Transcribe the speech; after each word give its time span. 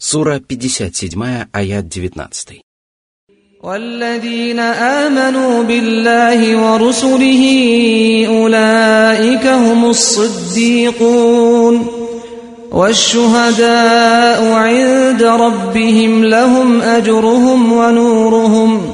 Сура 0.00 0.38
57, 0.38 1.46
аят 1.54 1.88
19. 1.90 2.60
والذين 3.64 4.58
آمنوا 4.60 5.62
بالله 5.62 6.56
ورسله 6.62 7.42
أولئك 8.28 9.46
هم 9.46 9.84
الصديقون 9.90 11.86
والشهداء 12.72 14.52
عند 14.52 15.22
ربهم 15.22 16.24
لهم 16.24 16.80
أجرهم 16.82 17.72
ونورهم 17.72 18.90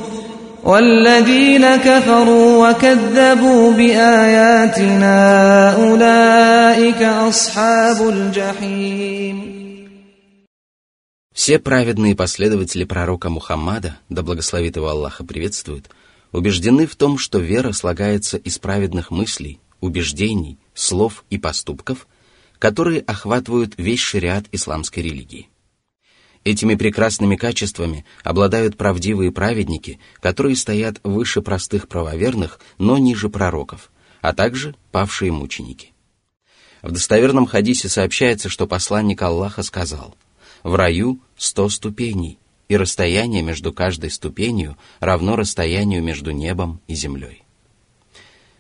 والذين 0.65 1.77
كفروا 1.77 2.71
وكذبوا 2.71 3.71
بآياتنا 3.73 5.23
أولئك 5.75 7.03
أصحاب 7.03 8.09
الجحيم 8.09 9.54
Все 11.35 11.59
праведные 11.59 12.15
последователи 12.15 12.85
пророка 12.85 13.29
Мухаммада, 13.29 13.99
да 14.09 14.23
благословит 14.23 14.77
его 14.77 14.89
Аллаха 14.89 15.25
приветствует, 15.25 15.91
убеждены 16.31 16.87
в 16.87 16.95
том, 16.95 17.19
что 17.19 17.41
вера 17.41 17.73
слагается 17.73 18.37
из 18.37 18.61
праведных 18.61 19.11
мыслей, 19.11 19.59
убеждений, 19.81 20.59
слов 20.75 21.25
и 21.31 21.39
поступков, 21.39 22.07
которые 22.61 23.01
охватывают 23.01 23.75
весь 23.79 23.99
шариат 23.99 24.45
исламской 24.53 25.03
религии. 25.03 25.49
Этими 26.45 26.77
прекрасными 26.77 27.35
качествами 27.35 28.05
обладают 28.23 28.77
правдивые 28.77 29.33
праведники, 29.33 29.99
которые 30.21 30.55
стоят 30.55 31.01
выше 31.03 31.43
простых 31.43 31.89
правоверных, 31.89 32.61
но 32.79 32.97
ниже 32.97 33.29
пророков, 33.29 33.91
а 34.21 34.35
также 34.35 34.77
павшие 34.93 35.33
мученики. 35.33 35.91
В 36.81 36.93
достоверном 36.93 37.47
хадисе 37.47 37.89
сообщается, 37.89 38.49
что 38.49 38.69
посланник 38.69 39.21
Аллаха 39.21 39.65
сказал– 39.65 40.15
в 40.65 40.77
раю 40.77 41.21
сто 41.37 41.69
ступеней, 41.69 42.39
и 42.71 42.79
расстояние 42.79 43.43
между 43.43 43.71
каждой 43.75 44.11
ступенью 44.11 44.79
равно 44.99 45.37
расстоянию 45.37 46.03
между 46.03 46.31
небом 46.31 46.81
и 46.89 46.95
землей. 46.95 47.43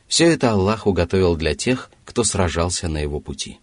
Все 0.06 0.27
это 0.27 0.51
Аллах 0.53 0.87
уготовил 0.87 1.34
для 1.34 1.55
тех, 1.55 1.91
кто 2.05 2.23
сражался 2.23 2.89
на 2.89 2.98
его 2.98 3.20
пути. 3.20 3.59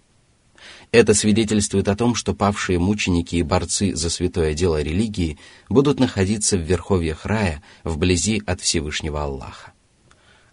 Это 0.91 1.13
свидетельствует 1.13 1.87
о 1.87 1.95
том, 1.95 2.15
что 2.15 2.33
павшие 2.33 2.79
мученики 2.79 3.35
и 3.37 3.43
борцы 3.43 3.95
за 3.95 4.09
святое 4.09 4.55
дело 4.55 4.81
религии 4.81 5.37
будут 5.69 5.99
находиться 5.99 6.57
в 6.57 6.61
верховьях 6.61 7.27
рая, 7.27 7.61
вблизи 7.83 8.41
от 8.47 8.59
Всевышнего 8.59 9.23
Аллаха. 9.23 9.71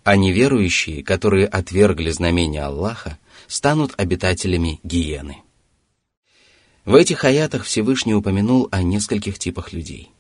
А 0.05 0.15
неверующие, 0.15 1.03
которые 1.03 1.47
отвергли 1.47 2.11
знамения 2.11 2.65
Аллаха, 2.65 3.19
станут 3.47 3.95
обитателями 3.97 4.79
гиены– 4.85 5.39
в 6.89 6.95
этих 6.95 7.23
аятах 7.27 7.65
Всевышний 7.65 8.15
упомянул 8.15 8.67
о 8.71 8.83
нескольких 8.83 9.39
типах 9.39 9.75
людей. 9.75 10.11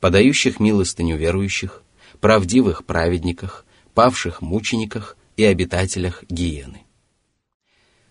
Подающих 0.00 0.60
милостыню 0.60 1.18
верующих, 1.18 1.82
правдивых 2.22 2.86
праведниках, 2.86 3.66
павших 3.92 4.40
мучениках 4.40 5.18
и 5.36 5.44
обитателях 5.44 6.24
гиены. 6.30 6.84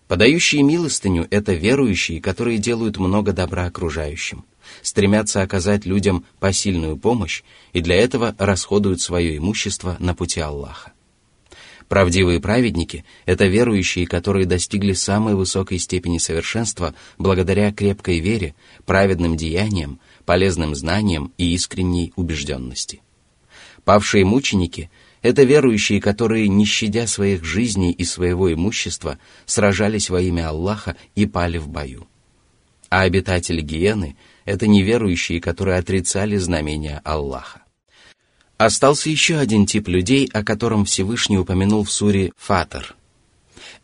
Подающие 0.06 0.62
милостыню– 0.62 1.26
это 1.32 1.52
верующие, 1.54 2.20
которые 2.20 2.58
делают 2.58 2.96
много 2.98 3.32
добра 3.32 3.66
окружающим, 3.66 4.44
стремятся 4.82 5.42
оказать 5.42 5.84
людям 5.84 6.24
посильную 6.38 6.96
помощь 6.96 7.42
и 7.72 7.80
для 7.80 7.96
этого 7.96 8.36
расходуют 8.38 9.00
свое 9.00 9.36
имущество 9.36 9.96
на 9.98 10.14
пути 10.14 10.38
Аллаха. 10.38 10.92
Правдивые 11.88 12.40
праведники– 12.40 13.04
это 13.26 13.46
верующие, 13.46 14.06
которые 14.06 14.44
достигли 14.44 14.92
самой 14.92 15.34
высокой 15.36 15.78
степени 15.78 16.18
совершенства 16.18 16.94
благодаря 17.16 17.72
крепкой 17.72 18.18
вере, 18.18 18.54
праведным 18.86 19.36
деяниям, 19.36 20.00
полезным 20.24 20.74
знаниям 20.74 21.32
и 21.38 21.54
искренней 21.54 22.12
убежденности. 22.16 23.00
Павшие 23.84 24.24
мученики– 24.24 24.90
это 25.22 25.44
верующие, 25.44 26.00
которые, 26.00 26.48
не 26.48 26.64
щадя 26.64 27.06
своих 27.06 27.44
жизней 27.44 27.92
и 27.92 28.04
своего 28.04 28.52
имущества, 28.52 29.18
сражались 29.44 30.10
во 30.10 30.20
имя 30.20 30.48
Аллаха 30.48 30.96
и 31.14 31.24
пали 31.26 31.58
в 31.58 31.68
бою. 31.68 32.08
А 32.90 33.02
обитатели 33.02 33.60
гиены– 33.60 34.16
это 34.44 34.66
неверующие, 34.66 35.40
которые 35.40 35.78
отрицали 35.78 36.36
знамения 36.36 37.00
Аллаха. 37.04 37.62
Остался 38.58 39.10
еще 39.10 39.36
один 39.36 39.66
тип 39.66 39.86
людей, 39.86 40.30
о 40.32 40.42
котором 40.42 40.86
Всевышний 40.86 41.36
упомянул 41.36 41.84
в 41.84 41.92
суре 41.92 42.32
«Фатар». 42.38 42.96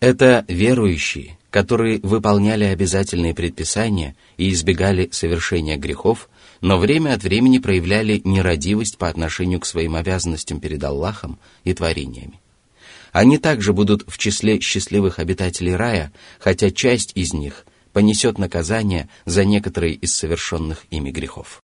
Это 0.00 0.46
верующие, 0.48 1.36
которые 1.50 1.98
выполняли 2.02 2.64
обязательные 2.64 3.34
предписания 3.34 4.16
и 4.38 4.50
избегали 4.50 5.10
совершения 5.12 5.76
грехов, 5.76 6.30
но 6.62 6.78
время 6.78 7.12
от 7.12 7.22
времени 7.22 7.58
проявляли 7.58 8.22
нерадивость 8.24 8.96
по 8.96 9.10
отношению 9.10 9.60
к 9.60 9.66
своим 9.66 9.94
обязанностям 9.94 10.58
перед 10.58 10.82
Аллахом 10.82 11.38
и 11.64 11.74
творениями. 11.74 12.40
Они 13.12 13.36
также 13.36 13.74
будут 13.74 14.04
в 14.08 14.16
числе 14.16 14.58
счастливых 14.60 15.18
обитателей 15.18 15.76
рая, 15.76 16.12
хотя 16.38 16.70
часть 16.70 17.12
из 17.14 17.34
них 17.34 17.66
понесет 17.92 18.38
наказание 18.38 19.10
за 19.26 19.44
некоторые 19.44 19.92
из 19.92 20.14
совершенных 20.14 20.86
ими 20.90 21.10
грехов. 21.10 21.60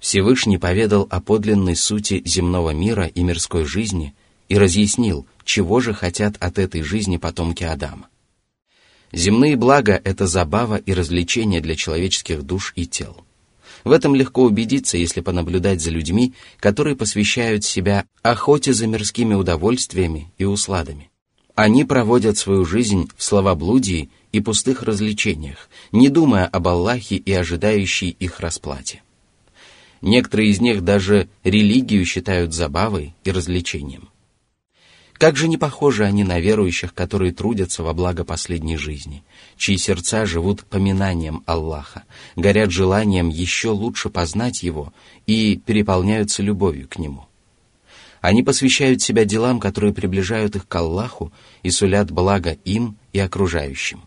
Всевышний 0.00 0.56
поведал 0.56 1.06
о 1.10 1.20
подлинной 1.20 1.76
сути 1.76 2.22
земного 2.24 2.70
мира 2.70 3.04
и 3.04 3.22
мирской 3.22 3.66
жизни 3.66 4.14
и 4.48 4.56
разъяснил, 4.56 5.26
чего 5.44 5.80
же 5.80 5.92
хотят 5.92 6.36
от 6.40 6.58
этой 6.58 6.80
жизни 6.80 7.18
потомки 7.18 7.64
Адама. 7.64 8.08
Земные 9.12 9.54
блага– 9.56 10.00
это 10.04 10.26
забава 10.26 10.76
и 10.76 10.94
развлечение 10.94 11.60
для 11.60 11.76
человеческих 11.76 12.42
душ 12.42 12.72
и 12.74 12.86
тел. 12.86 13.22
В 13.84 13.92
этом 13.92 14.14
легко 14.14 14.44
убедиться, 14.44 14.96
если 14.96 15.20
понаблюдать 15.20 15.82
за 15.82 15.90
людьми, 15.90 16.32
которые 16.58 16.96
посвящают 16.96 17.64
себя 17.64 18.06
охоте 18.22 18.72
за 18.72 18.86
мирскими 18.86 19.34
удовольствиями 19.34 20.32
и 20.38 20.46
усладами. 20.46 21.08
Они 21.62 21.84
проводят 21.84 22.38
свою 22.38 22.64
жизнь 22.64 23.10
в 23.18 23.22
словоблудии 23.22 24.08
и 24.32 24.40
пустых 24.40 24.82
развлечениях, 24.82 25.68
не 25.92 26.08
думая 26.08 26.46
об 26.46 26.68
Аллахе 26.68 27.16
и 27.16 27.32
ожидающей 27.34 28.08
их 28.08 28.40
расплате. 28.40 29.02
Некоторые 30.00 30.52
из 30.52 30.62
них 30.62 30.80
даже 30.82 31.28
религию 31.44 32.06
считают 32.06 32.54
забавой 32.54 33.14
и 33.24 33.30
развлечением. 33.30 34.08
Как 35.18 35.36
же 35.36 35.48
не 35.48 35.58
похожи 35.58 36.02
они 36.02 36.24
на 36.24 36.40
верующих, 36.40 36.94
которые 36.94 37.32
трудятся 37.34 37.82
во 37.82 37.92
благо 37.92 38.24
последней 38.24 38.78
жизни, 38.78 39.22
чьи 39.58 39.76
сердца 39.76 40.24
живут 40.24 40.64
поминанием 40.64 41.42
Аллаха, 41.44 42.04
горят 42.36 42.70
желанием 42.70 43.28
еще 43.28 43.68
лучше 43.68 44.08
познать 44.08 44.62
Его 44.62 44.94
и 45.26 45.56
переполняются 45.62 46.42
любовью 46.42 46.88
к 46.88 46.98
Нему. 46.98 47.26
Они 48.20 48.42
посвящают 48.42 49.00
себя 49.00 49.24
делам, 49.24 49.60
которые 49.60 49.94
приближают 49.94 50.54
их 50.56 50.68
к 50.68 50.74
Аллаху 50.74 51.32
и 51.62 51.70
сулят 51.70 52.10
благо 52.10 52.50
им 52.64 52.96
и 53.12 53.18
окружающим. 53.18 54.02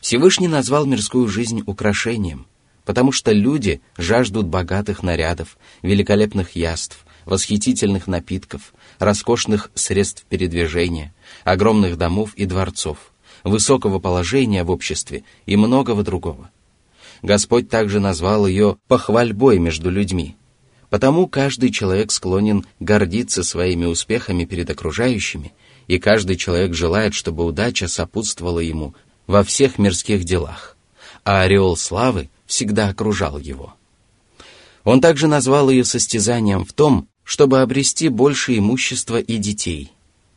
Всевышний 0.00 0.46
назвал 0.46 0.86
мирскую 0.86 1.26
жизнь 1.26 1.64
украшением, 1.66 2.46
потому 2.84 3.10
что 3.10 3.32
люди 3.32 3.80
жаждут 3.98 4.46
богатых 4.46 5.02
нарядов, 5.02 5.58
великолепных 5.82 6.52
яств, 6.54 7.04
восхитительных 7.24 8.06
напитков, 8.06 8.72
роскошных 9.00 9.70
средств 9.74 10.24
передвижения, 10.28 11.12
огромных 11.42 11.98
домов 11.98 12.32
и 12.36 12.44
дворцов, 12.44 13.10
высокого 13.42 13.98
положения 13.98 14.62
в 14.62 14.70
обществе 14.70 15.24
и 15.46 15.56
многого 15.56 16.04
другого. 16.04 16.50
Господь 17.22 17.68
также 17.68 17.98
назвал 17.98 18.46
ее 18.46 18.76
похвальбой 18.86 19.58
между 19.58 19.90
людьми– 19.90 20.36
Потому 20.90 21.26
каждый 21.26 21.70
человек 21.72 22.10
склонен 22.12 22.64
гордиться 22.80 23.42
своими 23.42 23.86
успехами 23.86 24.44
перед 24.44 24.70
окружающими, 24.70 25.52
и 25.88 25.98
каждый 25.98 26.36
человек 26.36 26.74
желает, 26.74 27.14
чтобы 27.14 27.44
удача 27.44 27.88
сопутствовала 27.88 28.60
ему 28.60 28.94
во 29.26 29.42
всех 29.42 29.78
мирских 29.78 30.24
делах, 30.24 30.76
а 31.24 31.42
ореол 31.42 31.76
славы 31.76 32.28
всегда 32.46 32.88
окружал 32.88 33.38
его. 33.38 33.74
Он 34.84 35.00
также 35.00 35.26
назвал 35.26 35.70
ее 35.70 35.84
состязанием 35.84 36.64
в 36.64 36.72
том, 36.72 37.08
чтобы 37.24 37.60
обрести 37.60 38.08
больше 38.08 38.56
имущества 38.56 39.18
и 39.20 39.36
детей, 39.38 39.90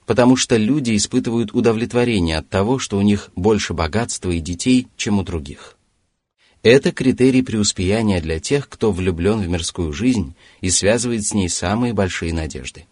потому 0.08 0.36
что 0.36 0.58
люди 0.58 0.96
испытывают 0.96 1.54
удовлетворение 1.54 2.40
от 2.40 2.50
того, 2.50 2.80
что 2.80 2.98
у 2.98 3.02
них 3.02 3.30
больше 3.36 3.74
богатства 3.74 4.32
и 4.32 4.40
детей, 4.40 4.88
чем 4.98 5.20
у 5.20 5.24
других. 5.24 5.76
Это 6.62 6.92
критерий 6.92 7.42
преуспеяния 7.42 8.20
для 8.20 8.40
тех, 8.40 8.68
кто 8.68 8.92
влюблен 8.92 9.40
в 9.42 9.48
мирскую 9.48 9.94
жизнь 9.94 10.36
и 10.60 10.70
связывает 10.70 11.24
с 11.24 11.34
ней 11.34 11.48
самые 11.48 11.94
большие 11.94 12.34
надежды. 12.34 12.86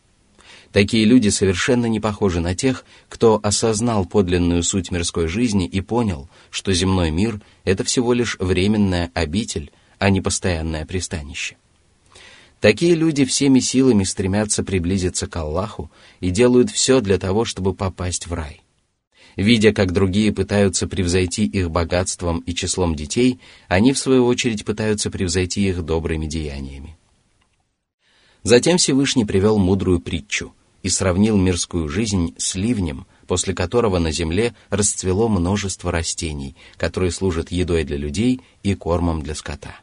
Такие 0.72 1.04
люди 1.04 1.28
совершенно 1.30 1.86
не 1.88 2.00
похожи 2.00 2.40
на 2.40 2.56
тех, 2.56 2.86
кто 3.10 3.40
осознал 3.44 4.06
подлинную 4.06 4.64
суть 4.64 4.90
мирской 4.92 5.28
жизни 5.28 5.66
и 5.68 5.82
понял, 5.82 6.30
что 6.50 6.74
земной 6.74 7.12
мир– 7.12 7.42
это 7.66 7.84
всего 7.84 8.14
лишь 8.14 8.38
временная 8.40 9.12
обитель, 9.14 9.72
а 10.00 10.10
не 10.12 10.22
постоянное 10.22 10.86
пристанище. 10.86 11.58
Такие 12.62 12.96
люди 12.96 13.26
всеми 13.26 13.60
силами 13.60 14.04
стремятся 14.06 14.64
приблизиться 14.64 15.28
к 15.28 15.36
Аллаху 15.36 15.92
и 16.22 16.30
делают 16.32 16.72
все 16.72 17.02
для 17.02 17.18
того, 17.18 17.44
чтобы 17.44 17.74
попасть 17.74 18.28
в 18.28 18.34
рай– 18.34 18.62
Видя, 19.38 19.72
как 19.72 19.92
другие 19.94 20.34
пытаются 20.34 20.88
превзойти 20.88 21.46
их 21.46 21.70
богатством 21.70 22.40
и 22.40 22.56
числом 22.56 22.96
детей, 22.96 23.40
они 23.68 23.94
в 23.94 24.00
свою 24.00 24.26
очередь 24.26 24.66
пытаются 24.66 25.12
превзойти 25.12 25.70
их 25.70 25.84
добрыми 25.86 26.26
деяниями. 26.26 26.98
Затем 28.42 28.78
Всевышний 28.80 29.26
привел 29.26 29.60
мудрую 29.60 30.00
притчу 30.00 30.54
и 30.82 30.90
сравнил 30.90 31.38
мирскую 31.38 31.88
жизнь 31.88 32.34
с 32.40 32.56
ливнем, 32.56 33.06
после 33.28 33.54
которого 33.54 34.00
на 34.00 34.10
земле 34.12 34.56
расцвело 34.72 35.28
множество 35.30 35.92
растений, 35.92 36.56
которые 36.78 37.12
служат 37.12 37.52
едой 37.52 37.84
для 37.84 37.98
людей 37.98 38.42
и 38.64 38.74
кормом 38.74 39.22
для 39.22 39.36
скота. 39.36 39.80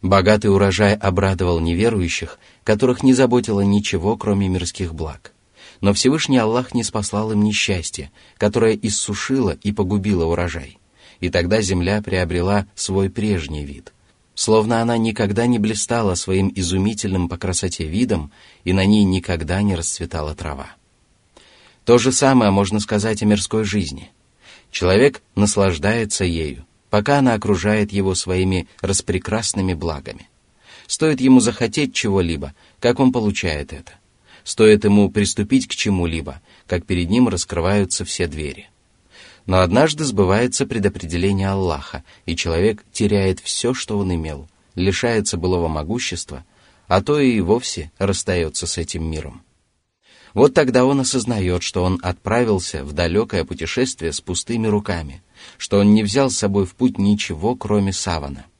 Богатый 0.00 0.46
урожай 0.52 0.94
обрадовал 0.94 1.58
неверующих, 1.58 2.38
которых 2.62 3.02
не 3.02 3.14
заботило 3.14 3.62
ничего, 3.62 4.16
кроме 4.16 4.46
мирских 4.46 4.94
благ 4.94 5.32
но 5.80 5.92
Всевышний 5.92 6.38
Аллах 6.38 6.74
не 6.74 6.82
спаслал 6.82 7.32
им 7.32 7.42
несчастье, 7.42 8.10
которое 8.38 8.76
иссушило 8.80 9.56
и 9.62 9.72
погубило 9.72 10.24
урожай. 10.24 10.78
И 11.20 11.30
тогда 11.30 11.60
земля 11.60 12.02
приобрела 12.02 12.66
свой 12.74 13.08
прежний 13.10 13.64
вид. 13.64 13.92
Словно 14.34 14.82
она 14.82 14.98
никогда 14.98 15.46
не 15.46 15.58
блистала 15.58 16.14
своим 16.14 16.52
изумительным 16.54 17.28
по 17.28 17.38
красоте 17.38 17.86
видом, 17.86 18.30
и 18.64 18.74
на 18.74 18.84
ней 18.84 19.04
никогда 19.04 19.62
не 19.62 19.74
расцветала 19.74 20.34
трава. 20.34 20.70
То 21.86 21.96
же 21.96 22.12
самое 22.12 22.50
можно 22.50 22.80
сказать 22.80 23.22
о 23.22 23.26
мирской 23.26 23.64
жизни. 23.64 24.10
Человек 24.70 25.22
наслаждается 25.36 26.24
ею, 26.24 26.66
пока 26.90 27.20
она 27.20 27.32
окружает 27.32 27.92
его 27.92 28.14
своими 28.14 28.68
распрекрасными 28.82 29.72
благами. 29.72 30.28
Стоит 30.86 31.20
ему 31.22 31.40
захотеть 31.40 31.94
чего-либо, 31.94 32.54
как 32.78 33.00
он 33.00 33.12
получает 33.12 33.72
это– 33.72 33.92
Стоит 34.46 34.84
ему 34.84 35.10
приступить 35.10 35.66
к 35.66 35.72
чему-либо, 35.72 36.40
как 36.68 36.86
перед 36.86 37.10
ним 37.10 37.26
раскрываются 37.28 38.04
все 38.04 38.28
двери. 38.28 38.70
Но 39.44 39.58
однажды 39.58 40.04
сбывается 40.04 40.66
предопределение 40.66 41.48
Аллаха, 41.48 42.04
и 42.26 42.36
человек 42.36 42.84
теряет 42.92 43.40
все, 43.40 43.74
что 43.74 43.98
он 43.98 44.14
имел, 44.14 44.48
лишается 44.76 45.36
былого 45.36 45.66
могущества, 45.66 46.44
а 46.86 47.02
то 47.02 47.18
и 47.18 47.40
вовсе 47.40 47.90
расстается 47.98 48.68
с 48.68 48.78
этим 48.78 49.10
миром. 49.10 49.42
Вот 50.32 50.54
тогда 50.54 50.84
он 50.84 51.00
осознает, 51.00 51.64
что 51.64 51.82
он 51.82 51.98
отправился 52.00 52.84
в 52.84 52.92
далекое 52.92 53.44
путешествие 53.44 54.12
с 54.12 54.20
пустыми 54.20 54.68
руками, 54.68 55.24
что 55.58 55.80
он 55.80 55.92
не 55.92 56.04
взял 56.04 56.30
с 56.30 56.36
собой 56.38 56.66
в 56.66 56.76
путь 56.76 56.98
ничего, 56.98 57.56
кроме 57.56 57.92
савана– 57.92 58.46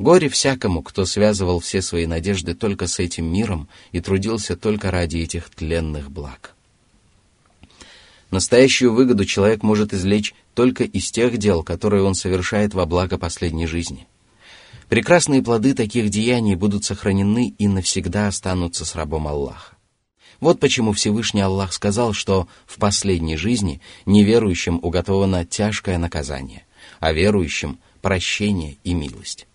Горе 0.00 0.28
всякому, 0.30 0.82
кто 0.82 1.04
связывал 1.04 1.60
все 1.60 1.82
свои 1.82 2.06
надежды 2.06 2.54
только 2.54 2.86
с 2.86 2.98
этим 2.98 3.30
миром 3.30 3.68
и 3.92 4.00
трудился 4.00 4.56
только 4.56 4.90
ради 4.90 5.18
этих 5.18 5.50
тленных 5.50 6.10
благ. 6.10 6.54
Настоящую 8.30 8.94
выгоду 8.94 9.26
человек 9.26 9.62
может 9.62 9.92
извлечь 9.92 10.34
только 10.54 10.84
из 10.84 11.10
тех 11.12 11.36
дел, 11.36 11.62
которые 11.62 12.02
он 12.02 12.14
совершает 12.14 12.72
во 12.72 12.86
благо 12.86 13.18
последней 13.18 13.66
жизни. 13.66 14.06
Прекрасные 14.88 15.42
плоды 15.42 15.74
таких 15.74 16.08
деяний 16.08 16.54
будут 16.54 16.82
сохранены 16.84 17.52
и 17.58 17.68
навсегда 17.68 18.26
останутся 18.28 18.86
с 18.86 18.94
рабом 18.94 19.28
Аллаха. 19.28 19.76
Вот 20.40 20.60
почему 20.60 20.92
Всевышний 20.94 21.42
Аллах 21.42 21.74
сказал, 21.74 22.14
что 22.14 22.48
в 22.64 22.76
последней 22.78 23.36
жизни 23.36 23.82
неверующим 24.06 24.80
уготовано 24.82 25.44
тяжкое 25.44 25.98
наказание, 25.98 26.64
а 27.00 27.12
верующим– 27.12 27.78
прощение 28.00 28.78
и 28.82 28.94
милость. 28.94 29.46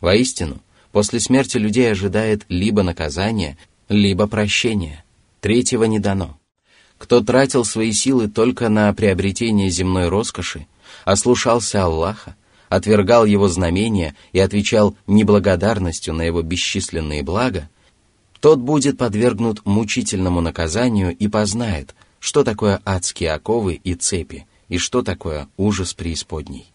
Воистину, 0.00 0.58
после 0.92 1.20
смерти 1.20 1.56
людей 1.56 1.90
ожидает 1.90 2.42
либо 2.48 2.82
наказание, 2.82 3.56
либо 3.88 4.26
прощение. 4.28 5.02
Третьего 5.40 5.84
не 5.84 5.98
дано. 5.98 6.38
Кто 6.98 7.20
тратил 7.20 7.64
свои 7.64 7.92
силы 7.92 8.28
только 8.28 8.68
на 8.68 8.92
приобретение 8.92 9.70
земной 9.70 10.08
роскоши, 10.08 10.66
ослушался 11.04 11.82
а 11.82 11.86
Аллаха, 11.86 12.36
отвергал 12.68 13.24
его 13.24 13.48
знамения 13.48 14.14
и 14.32 14.38
отвечал 14.40 14.94
неблагодарностью 15.06 16.12
на 16.14 16.22
его 16.22 16.42
бесчисленные 16.42 17.22
блага, 17.22 17.68
тот 18.40 18.58
будет 18.60 18.98
подвергнут 18.98 19.64
мучительному 19.64 20.40
наказанию 20.40 21.16
и 21.16 21.28
познает, 21.28 21.94
что 22.20 22.44
такое 22.44 22.80
адские 22.84 23.32
оковы 23.32 23.80
и 23.82 23.94
цепи, 23.94 24.46
и 24.68 24.78
что 24.78 25.02
такое 25.02 25.48
ужас 25.56 25.94
преисподней. 25.94 26.68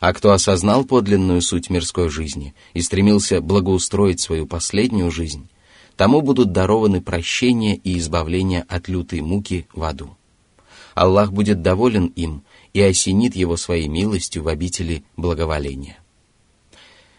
А 0.00 0.12
кто 0.12 0.32
осознал 0.32 0.84
подлинную 0.84 1.40
суть 1.42 1.70
мирской 1.70 2.08
жизни 2.08 2.54
и 2.74 2.82
стремился 2.82 3.40
благоустроить 3.40 4.20
свою 4.20 4.46
последнюю 4.46 5.10
жизнь, 5.10 5.48
тому 5.96 6.20
будут 6.20 6.52
дарованы 6.52 7.00
прощение 7.00 7.76
и 7.76 7.98
избавление 7.98 8.64
от 8.68 8.88
лютой 8.88 9.20
муки 9.20 9.66
в 9.72 9.82
аду. 9.84 10.16
Аллах 10.94 11.32
будет 11.32 11.62
доволен 11.62 12.06
им 12.16 12.42
и 12.72 12.80
осенит 12.82 13.34
его 13.36 13.56
своей 13.56 13.88
милостью 13.88 14.42
в 14.42 14.48
обители 14.48 15.04
благоволения. 15.16 15.98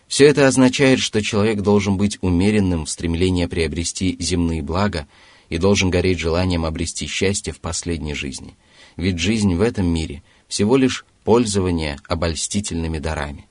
Все 0.07 0.25
это 0.27 0.47
означает, 0.47 0.99
что 0.99 1.23
человек 1.23 1.61
должен 1.61 1.97
быть 1.97 2.19
умеренным 2.21 2.85
в 2.85 2.89
стремлении 2.89 3.47
приобрести 3.47 4.15
земные 4.19 4.61
блага 4.61 5.07
и 5.49 5.57
должен 5.57 5.89
гореть 5.89 6.19
желанием 6.19 6.65
обрести 6.65 7.07
счастье 7.07 7.51
в 7.51 7.59
последней 7.59 8.13
жизни, 8.13 8.55
ведь 8.95 9.17
жизнь 9.17 9.53
в 9.55 9.61
этом 9.61 9.87
мире 9.87 10.21
всего 10.47 10.77
лишь 10.77 11.03
пользование 11.23 11.99
обольстительными 12.07 12.99
дарами. 12.99 13.47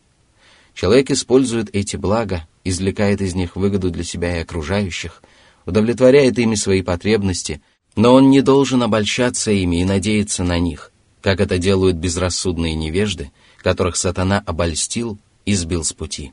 Человек 0.74 1.10
использует 1.10 1.74
эти 1.74 1.96
блага, 1.96 2.46
извлекает 2.64 3.20
из 3.20 3.34
них 3.34 3.56
выгоду 3.56 3.90
для 3.90 4.04
себя 4.04 4.36
и 4.38 4.42
окружающих, 4.42 5.22
удовлетворяет 5.66 6.38
ими 6.38 6.54
свои 6.54 6.82
потребности, 6.82 7.60
но 7.96 8.14
он 8.14 8.30
не 8.30 8.40
должен 8.40 8.82
обольщаться 8.82 9.50
ими 9.50 9.80
и 9.80 9.84
надеяться 9.84 10.44
на 10.44 10.58
них, 10.58 10.92
как 11.20 11.40
это 11.40 11.58
делают 11.58 11.96
безрассудные 11.96 12.74
невежды, 12.74 13.30
которых 13.58 13.96
сатана 13.96 14.38
обольстил 14.44 15.18
и 15.44 15.54
сбил 15.54 15.84
с 15.84 15.92
пути. 15.92 16.32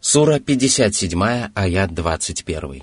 Сура 0.00 0.40
57, 0.40 1.22
аят 1.54 1.94
21. 1.94 2.82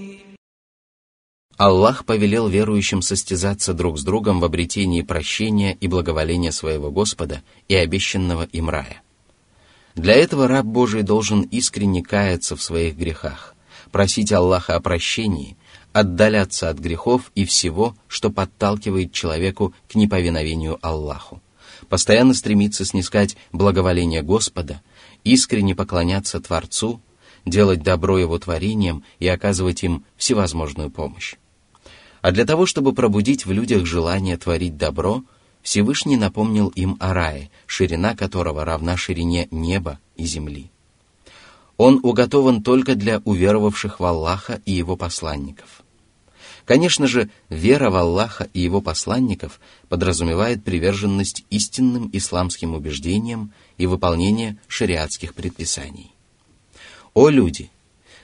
Аллах 1.63 2.05
повелел 2.05 2.47
верующим 2.47 3.03
состязаться 3.03 3.75
друг 3.75 3.99
с 3.99 4.03
другом 4.03 4.39
в 4.39 4.45
обретении 4.45 5.03
прощения 5.03 5.75
и 5.79 5.87
благоволения 5.87 6.49
своего 6.49 6.89
Господа 6.89 7.43
и 7.67 7.75
обещанного 7.75 8.47
им 8.51 8.67
рая. 8.71 9.03
Для 9.93 10.15
этого 10.15 10.47
раб 10.47 10.65
Божий 10.65 11.03
должен 11.03 11.41
искренне 11.43 12.01
каяться 12.01 12.55
в 12.55 12.63
своих 12.63 12.95
грехах, 12.97 13.53
просить 13.91 14.31
Аллаха 14.31 14.73
о 14.75 14.79
прощении, 14.79 15.55
отдаляться 15.93 16.67
от 16.71 16.79
грехов 16.79 17.31
и 17.35 17.45
всего, 17.45 17.95
что 18.07 18.31
подталкивает 18.31 19.11
человеку 19.13 19.71
к 19.87 19.93
неповиновению 19.93 20.79
Аллаху, 20.81 21.43
постоянно 21.89 22.33
стремиться 22.33 22.85
снискать 22.85 23.37
благоволение 23.51 24.23
Господа, 24.23 24.81
искренне 25.23 25.75
поклоняться 25.75 26.39
Творцу, 26.39 27.01
делать 27.45 27.83
добро 27.83 28.17
его 28.17 28.39
творениям 28.39 29.03
и 29.19 29.27
оказывать 29.27 29.83
им 29.83 30.03
всевозможную 30.17 30.89
помощь. 30.89 31.35
А 32.21 32.31
для 32.31 32.45
того, 32.45 32.65
чтобы 32.65 32.93
пробудить 32.93 33.45
в 33.45 33.51
людях 33.51 33.85
желание 33.85 34.37
творить 34.37 34.77
добро, 34.77 35.23
Всевышний 35.63 36.17
напомнил 36.17 36.69
им 36.69 36.95
о 36.99 37.13
рае, 37.13 37.49
ширина 37.65 38.15
которого 38.15 38.63
равна 38.63 38.95
ширине 38.95 39.47
неба 39.51 39.99
и 40.17 40.25
земли. 40.25 40.69
Он 41.77 41.99
уготован 42.03 42.61
только 42.61 42.93
для 42.95 43.21
уверовавших 43.25 43.99
в 43.99 44.05
Аллаха 44.05 44.61
и 44.65 44.71
его 44.71 44.95
посланников. 44.95 45.81
Конечно 46.65 47.07
же, 47.07 47.29
вера 47.49 47.89
в 47.89 47.95
Аллаха 47.95 48.47
и 48.53 48.59
его 48.59 48.81
посланников 48.81 49.59
подразумевает 49.89 50.63
приверженность 50.63 51.43
истинным 51.49 52.09
исламским 52.13 52.75
убеждениям 52.75 53.51
и 53.79 53.87
выполнение 53.87 54.57
шариатских 54.67 55.33
предписаний. 55.33 56.11
«О 57.15 57.29
люди! 57.29 57.71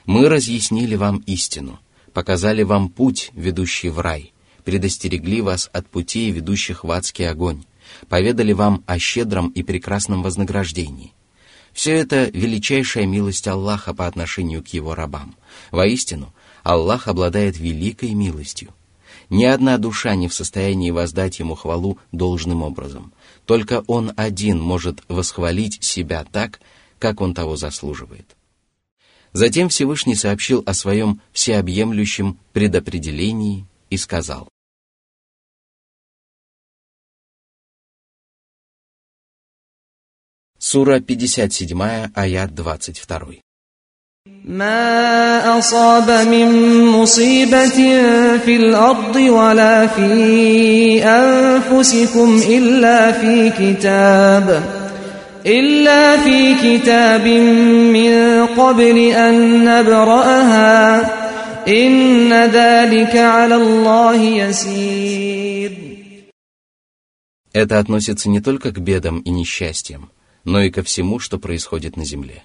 Мы 0.06 0.28
разъяснили 0.28 0.94
вам 0.94 1.18
истину– 1.26 1.80
показали 2.18 2.64
вам 2.64 2.88
путь, 2.88 3.30
ведущий 3.34 3.90
в 3.90 4.00
рай, 4.00 4.32
предостерегли 4.64 5.40
вас 5.40 5.70
от 5.72 5.86
путей, 5.86 6.32
ведущих 6.32 6.82
в 6.82 6.90
адский 6.90 7.28
огонь, 7.30 7.62
поведали 8.08 8.52
вам 8.52 8.82
о 8.86 8.98
щедром 8.98 9.50
и 9.50 9.62
прекрасном 9.62 10.24
вознаграждении. 10.24 11.12
Все 11.72 11.92
это 11.92 12.24
величайшая 12.24 13.06
милость 13.06 13.46
Аллаха 13.46 13.94
по 13.94 14.08
отношению 14.08 14.64
к 14.64 14.68
его 14.78 14.96
рабам. 14.96 15.36
Воистину, 15.70 16.34
Аллах 16.64 17.06
обладает 17.06 17.56
великой 17.56 18.14
милостью. 18.14 18.74
Ни 19.30 19.44
одна 19.44 19.78
душа 19.78 20.16
не 20.16 20.26
в 20.26 20.34
состоянии 20.34 20.90
воздать 20.90 21.38
ему 21.38 21.54
хвалу 21.54 21.98
должным 22.10 22.64
образом. 22.64 23.12
Только 23.46 23.84
он 23.86 24.12
один 24.16 24.58
может 24.60 25.04
восхвалить 25.06 25.84
себя 25.84 26.26
так, 26.32 26.58
как 26.98 27.20
он 27.20 27.32
того 27.32 27.54
заслуживает. 27.54 28.34
Затем 29.32 29.68
Всевышний 29.68 30.14
сообщил 30.14 30.62
о 30.66 30.72
своем 30.72 31.20
всеобъемлющем 31.32 32.38
предопределении 32.52 33.66
и 33.90 33.96
сказал. 33.96 34.48
Сура 40.58 41.00
57, 41.00 42.10
аят 42.14 42.54
22. 42.54 43.20
ما 44.44 45.58
أصاب 45.58 46.26
من 46.28 46.84
مصيبة 46.86 47.78
في 48.44 48.56
الأرض 48.56 49.16
ولا 49.16 49.86
في 49.86 51.02
أنفسكم 51.04 52.42
إلا 52.48 53.12
في 53.12 53.50
كتاب 53.58 54.77
إلا 55.46 56.16
في 56.24 56.54
كتاب 56.58 57.24
من 57.94 58.46
قبل 58.58 58.98
أن 59.12 59.64
نبرأها 59.64 61.14
إن 61.68 62.32
ذلك 62.32 63.16
على 63.16 63.54
الله 63.54 64.22
يسير 64.22 65.72
Это 67.54 67.78
относится 67.78 68.28
не 68.28 68.40
только 68.40 68.72
к 68.72 68.78
бедам 68.78 69.20
и 69.20 69.30
несчастьям, 69.30 70.10
но 70.44 70.62
и 70.62 70.70
ко 70.70 70.82
всему, 70.82 71.18
что 71.18 71.38
происходит 71.38 71.96
на 71.96 72.04
земле. 72.04 72.42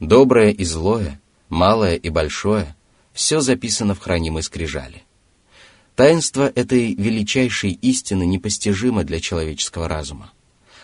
Доброе 0.00 0.50
и 0.50 0.64
злое, 0.64 1.20
малое 1.48 1.94
и 1.94 2.08
большое– 2.10 2.74
все 3.14 3.40
записано 3.40 3.94
в 3.94 3.98
хранимой 4.00 4.42
скрижали. 4.42 5.04
Таинство 5.94 6.50
этой 6.54 6.92
величайшей 6.94 7.70
истины 7.72 8.26
непостижимо 8.26 9.04
для 9.04 9.20
человеческого 9.20 9.86
разума– 9.88 10.32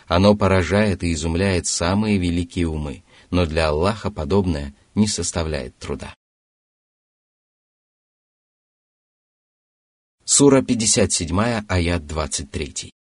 оно 0.09 0.37
поражает 0.37 1.03
и 1.03 1.13
изумляет 1.13 1.67
самые 1.67 2.19
великие 2.19 2.69
умы, 2.69 3.03
но 3.31 3.45
для 3.47 3.69
Аллаха 3.69 4.11
подобное 4.11 4.73
не 4.95 5.09
составляет 5.09 5.77
труда. 5.79 6.15
Сура 10.25 10.63
57, 10.63 11.39
аят 11.69 12.07
23. 12.07 12.91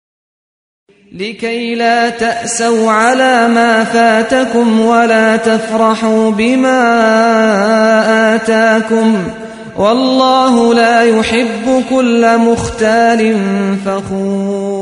لكي 1.12 1.74
لا 1.74 2.10
تأسوا 2.10 2.90
على 2.92 3.48
ما 3.48 3.84
فاتكم 3.84 4.80
ولا 4.80 5.36
تفرحوا 5.36 6.30
بما 6.30 6.80
آتاكم 8.36 9.28
والله 9.78 10.74
لا 10.74 11.02
يحب 11.04 11.82
كل 11.90 12.38
مختال 12.38 13.34
فخور 13.84 14.75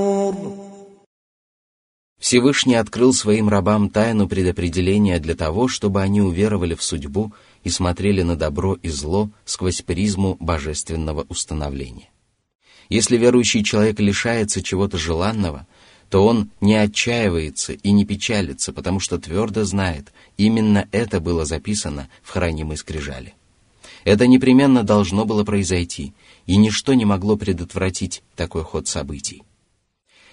Всевышний 2.25 2.77
открыл 2.77 3.13
своим 3.13 3.51
рабам 3.51 3.91
тайну 3.91 4.27
предопределения 4.27 5.19
для 5.21 5.35
того, 5.35 5.69
чтобы 5.69 6.01
они 6.01 6.23
уверовали 6.23 6.75
в 6.75 6.83
судьбу 6.83 7.35
и 7.65 7.69
смотрели 7.69 8.23
на 8.23 8.35
добро 8.35 8.77
и 8.81 8.89
зло 8.89 9.29
сквозь 9.45 9.83
призму 9.83 10.39
божественного 10.41 11.27
установления. 11.29 12.09
Если 12.89 13.19
верующий 13.19 13.63
человек 13.63 14.01
лишается 14.01 14.63
чего-то 14.63 14.97
желанного, 14.97 15.67
то 16.09 16.25
он 16.27 16.49
не 16.63 16.77
отчаивается 16.77 17.75
и 17.75 17.93
не 17.93 18.07
печалится, 18.07 18.73
потому 18.73 19.01
что 19.01 19.19
твердо 19.19 19.65
знает, 19.65 20.11
именно 20.39 20.89
это 20.93 21.21
было 21.21 21.45
записано 21.45 22.09
в 22.23 22.31
хранимой 22.31 22.79
скрижали. 22.79 23.35
Это 24.05 24.27
непременно 24.27 24.83
должно 24.83 25.27
было 25.27 25.45
произойти, 25.45 26.15
и 26.47 26.57
ничто 26.57 26.95
не 26.95 27.05
могло 27.05 27.37
предотвратить 27.37 28.23
такой 28.35 28.63
ход 28.63 28.89
событий. 28.89 29.43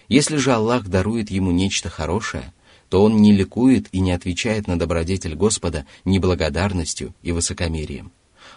Если 0.10 0.38
же 0.38 0.54
Аллах 0.54 0.88
дарует 0.88 1.32
ему 1.32 1.52
нечто 1.52 1.90
хорошее, 1.90 2.54
то 2.90 3.04
он 3.04 3.18
не 3.18 3.34
ликует 3.34 3.88
и 3.92 4.00
не 4.00 4.12
отвечает 4.12 4.68
на 4.68 4.78
добродетель 4.78 5.36
Господа 5.36 5.86
неблагодарностью 6.06 7.14
и 7.22 7.32
высокомерием. 7.32 8.12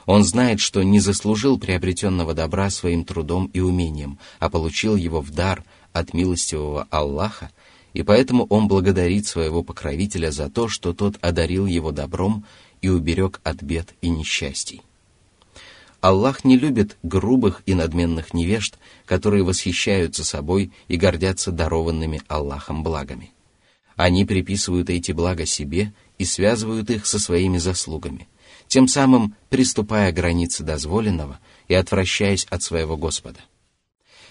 Он 0.07 0.25
знает, 0.25 0.61
что 0.61 0.83
не 0.83 0.99
заслужил 1.01 1.59
приобретенного 1.59 2.35
добра 2.35 2.69
своим 2.71 3.05
трудом 3.05 3.47
и 3.55 3.61
умением, 3.61 4.19
а 4.39 4.51
получил 4.51 4.97
его 4.97 5.21
в 5.21 5.31
дар 5.31 5.65
от 5.93 6.13
милостивого 6.15 6.87
Аллаха, 6.91 7.51
и 7.95 8.03
поэтому 8.03 8.45
он 8.51 8.67
благодарит 8.67 9.27
своего 9.27 9.63
покровителя 9.63 10.33
за 10.33 10.51
то, 10.51 10.67
что 10.69 10.93
тот 10.93 11.15
одарил 11.21 11.65
его 11.67 11.93
добром 11.93 12.45
и 12.83 12.89
уберег 12.89 13.41
от 13.45 13.63
бед 13.63 13.95
и 14.03 14.09
несчастий. 14.11 14.83
Аллах 16.05 16.45
не 16.45 16.59
любит 16.59 16.99
грубых 17.03 17.63
и 17.65 17.73
надменных 17.73 18.35
невежд, 18.35 18.75
которые 19.07 19.43
восхищаются 19.43 20.23
собой 20.23 20.71
и 20.87 20.99
гордятся 20.99 21.51
дарованными 21.51 22.21
Аллахом 22.29 22.83
благами. 22.83 23.31
Они 23.97 24.27
приписывают 24.27 24.91
эти 24.91 25.13
блага 25.13 25.47
себе 25.47 25.95
и 26.19 26.27
связывают 26.27 26.91
их 26.91 27.07
со 27.07 27.19
своими 27.19 27.57
заслугами, 27.57 28.29
тем 28.69 28.87
самым 28.87 29.35
приступая 29.49 30.13
к 30.13 30.15
границе 30.17 30.63
дозволенного 30.63 31.41
и 31.69 31.75
отвращаясь 31.75 32.45
от 32.51 32.63
своего 32.63 32.99
Господа. 32.99 33.41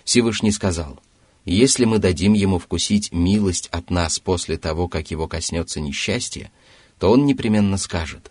Всевышний 0.04 0.52
сказал, 0.52 1.00
«Если 1.44 1.86
мы 1.86 1.98
дадим 1.98 2.34
ему 2.34 2.60
вкусить 2.60 3.12
милость 3.12 3.70
от 3.72 3.90
нас 3.90 4.20
после 4.20 4.60
того, 4.60 4.88
как 4.88 5.10
его 5.10 5.28
коснется 5.28 5.80
несчастье, 5.80 6.52
то 7.00 7.10
он 7.12 7.26
непременно 7.26 7.78
скажет, 7.78 8.30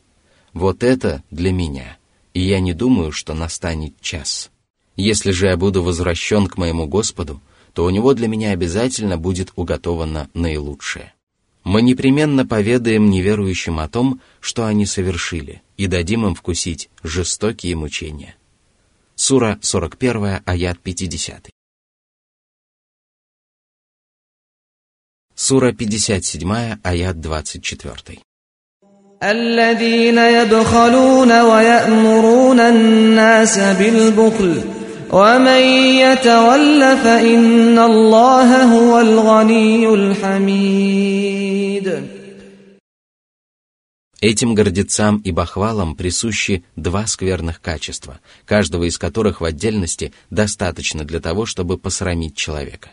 «Вот 0.53 0.85
это 0.85 1.25
для 1.33 1.51
меня», 1.51 1.97
и 2.35 2.41
я 2.41 2.61
не 2.61 2.73
думаю, 2.75 3.13
что 3.13 3.35
настанет 3.35 4.01
час. 4.01 4.51
Если 4.97 5.31
же 5.31 5.47
я 5.47 5.57
буду 5.57 5.83
возвращен 5.83 6.47
к 6.47 6.57
моему 6.57 6.87
Господу, 6.87 7.41
то 7.73 7.85
у 7.85 7.91
него 7.91 8.13
для 8.15 8.29
меня 8.29 8.51
обязательно 8.53 9.17
будет 9.17 9.53
уготовано 9.57 10.29
наилучшее. 10.35 11.15
Мы 11.65 11.81
непременно 11.83 12.47
поведаем 12.47 13.09
неверующим 13.09 13.79
о 13.79 13.89
том, 13.89 14.21
что 14.41 14.67
они 14.67 14.85
совершили, 14.85 15.63
и 15.77 15.87
дадим 15.87 16.27
им 16.27 16.35
вкусить 16.35 16.91
жестокие 17.03 17.77
мучения. 17.77 18.37
Сура 19.15 19.59
41, 19.63 20.43
аят 20.45 20.81
50. 20.81 21.51
Сура 25.35 25.73
57, 25.73 26.53
аят 26.83 27.21
24. 27.21 28.21
Этим 29.25 30.17
гордецам 44.55 45.19
и 45.19 45.31
бахвалам 45.31 45.95
присущи 45.95 46.65
два 46.75 47.07
скверных 47.07 47.61
качества, 47.61 48.19
каждого 48.45 48.83
из 48.83 48.99
которых 48.99 49.41
в 49.41 49.45
отдельности 49.45 50.13
достаточно 50.31 51.05
для 51.05 51.21
того, 51.21 51.47
чтобы 51.47 51.79
посрамить 51.79 52.35
человека. 52.35 52.91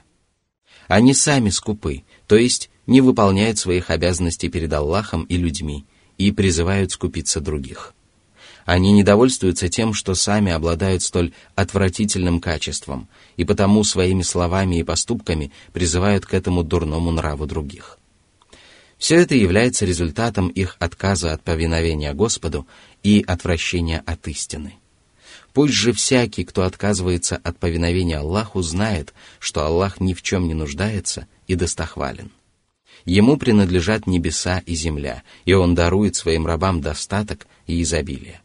Они 0.88 1.15
сами 1.15 1.50
скупы, 1.50 2.03
то 2.27 2.36
есть 2.36 2.69
не 2.86 3.01
выполняют 3.01 3.57
своих 3.57 3.89
обязанностей 3.89 4.50
перед 4.50 4.71
Аллахом 4.71 5.24
и 5.24 5.36
людьми, 5.36 5.86
и 6.19 6.31
призывают 6.31 6.91
скупиться 6.91 7.39
других. 7.39 7.95
Они 8.65 8.91
недовольствуются 8.91 9.67
тем, 9.69 9.93
что 9.95 10.13
сами 10.13 10.51
обладают 10.51 11.01
столь 11.01 11.31
отвратительным 11.55 12.39
качеством, 12.41 13.07
и 13.38 13.45
потому 13.45 13.83
своими 13.85 14.21
словами 14.21 14.75
и 14.81 14.83
поступками 14.83 15.51
призывают 15.73 16.25
к 16.27 16.33
этому 16.35 16.63
дурному 16.63 17.09
нраву 17.11 17.47
других. 17.47 17.97
Все 18.99 19.15
это 19.15 19.33
является 19.33 19.85
результатом 19.85 20.49
их 20.49 20.75
отказа 20.79 21.31
от 21.31 21.41
повиновения 21.41 22.13
Господу 22.13 22.67
и 23.01 23.23
отвращения 23.25 24.03
от 24.05 24.27
истины. 24.27 24.75
Пусть 25.53 25.73
же 25.73 25.93
всякий, 25.93 26.43
кто 26.43 26.63
отказывается 26.63 27.38
от 27.38 27.57
повиновения 27.57 28.17
Аллаху, 28.17 28.61
знает, 28.61 29.13
что 29.39 29.65
Аллах 29.65 30.01
ни 30.01 30.13
в 30.13 30.21
чем 30.21 30.47
не 30.49 30.53
нуждается 30.53 31.27
и 31.47 31.55
достохвален. 31.55 32.29
Ему 33.05 33.37
принадлежат 33.37 34.07
небеса 34.07 34.59
и 34.65 34.75
земля, 34.75 35.23
и 35.45 35.53
Он 35.53 35.75
дарует 35.75 36.15
своим 36.15 36.45
рабам 36.45 36.81
достаток 36.81 37.47
и 37.67 37.81
изобилие. 37.81 38.41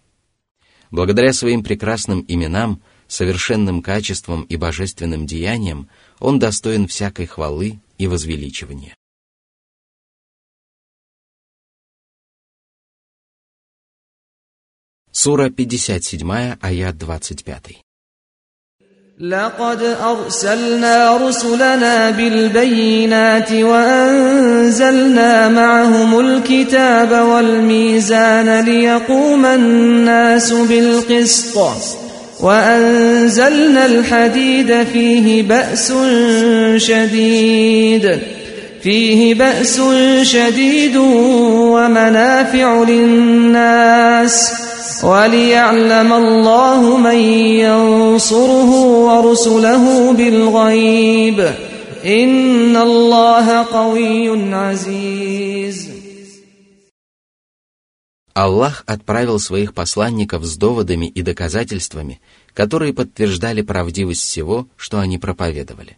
Благодаря 0.90 1.32
своим 1.32 1.64
прекрасным 1.64 2.24
именам, 2.28 2.80
совершенным 3.08 3.82
качествам 3.82 4.42
и 4.44 4.56
божественным 4.56 5.26
деяниям 5.26 5.88
Он 6.20 6.38
достоин 6.38 6.86
всякой 6.86 7.26
хвалы 7.26 7.80
и 7.98 8.06
возвеличивания. 8.06 8.94
Сура 15.12 15.48
57, 15.48 16.56
аят 16.60 16.98
25. 16.98 17.84
لقد 19.20 19.96
أرسلنا 20.04 21.16
رسلنا 21.16 22.10
بالبينات 22.10 23.52
وأنزلنا 23.52 25.48
معهم 25.48 26.18
الكتاب 26.20 27.12
والميزان 27.26 28.60
ليقوم 28.60 29.44
الناس 29.46 30.52
بالقسط 30.52 31.56
وأنزلنا 32.42 33.86
الحديد 33.86 34.82
فيه 34.82 35.42
بأس 35.42 35.92
شديد 36.76 38.18
فيه 38.82 39.34
بأس 39.34 39.80
شديد 40.22 40.96
ومنافع 41.56 42.82
للناس 42.88 44.63
Аллах 58.36 58.82
отправил 58.86 59.38
своих 59.38 59.72
посланников 59.74 60.44
с 60.44 60.56
доводами 60.56 61.06
и 61.06 61.22
доказательствами, 61.22 62.20
которые 62.52 62.92
подтверждали 62.92 63.62
правдивость 63.62 64.20
всего, 64.22 64.66
что 64.76 64.98
они 64.98 65.16
проповедовали. 65.18 65.96